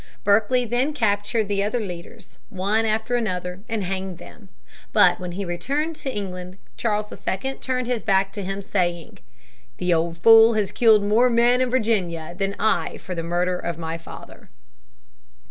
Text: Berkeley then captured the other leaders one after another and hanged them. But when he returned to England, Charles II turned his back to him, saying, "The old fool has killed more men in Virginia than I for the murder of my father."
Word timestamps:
Berkeley 0.23 0.65
then 0.65 0.93
captured 0.95 1.47
the 1.47 1.61
other 1.61 1.79
leaders 1.79 2.39
one 2.49 2.87
after 2.87 3.13
another 3.15 3.59
and 3.69 3.83
hanged 3.83 4.17
them. 4.17 4.49
But 4.93 5.19
when 5.19 5.33
he 5.33 5.45
returned 5.45 5.95
to 5.97 6.11
England, 6.11 6.57
Charles 6.75 7.11
II 7.13 7.53
turned 7.61 7.85
his 7.85 8.01
back 8.01 8.33
to 8.33 8.43
him, 8.43 8.63
saying, 8.63 9.19
"The 9.77 9.93
old 9.93 10.17
fool 10.17 10.55
has 10.55 10.71
killed 10.71 11.03
more 11.03 11.29
men 11.29 11.61
in 11.61 11.69
Virginia 11.69 12.33
than 12.35 12.55
I 12.59 12.97
for 12.97 13.13
the 13.13 13.21
murder 13.21 13.59
of 13.59 13.77
my 13.77 13.99
father." 13.99 14.49